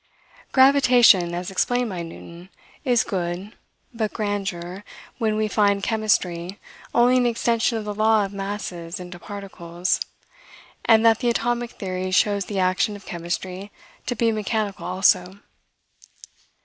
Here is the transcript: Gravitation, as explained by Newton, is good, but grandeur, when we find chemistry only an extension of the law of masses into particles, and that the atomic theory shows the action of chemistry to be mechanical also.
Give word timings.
Gravitation, 0.51 1.35
as 1.35 1.51
explained 1.51 1.87
by 1.89 2.01
Newton, 2.01 2.49
is 2.83 3.03
good, 3.03 3.53
but 3.93 4.11
grandeur, 4.11 4.83
when 5.19 5.35
we 5.35 5.47
find 5.47 5.83
chemistry 5.83 6.57
only 6.91 7.17
an 7.17 7.27
extension 7.27 7.77
of 7.77 7.85
the 7.85 7.93
law 7.93 8.25
of 8.25 8.33
masses 8.33 8.99
into 8.99 9.19
particles, 9.19 10.01
and 10.85 11.05
that 11.05 11.19
the 11.19 11.29
atomic 11.29 11.73
theory 11.73 12.09
shows 12.09 12.45
the 12.45 12.57
action 12.57 12.95
of 12.95 13.05
chemistry 13.05 13.71
to 14.07 14.15
be 14.15 14.31
mechanical 14.31 14.87
also. 14.87 15.35